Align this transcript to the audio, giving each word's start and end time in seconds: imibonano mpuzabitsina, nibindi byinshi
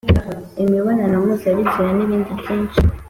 imibonano 0.63 1.15
mpuzabitsina, 1.23 1.89
nibindi 1.93 2.31
byinshi 2.39 2.79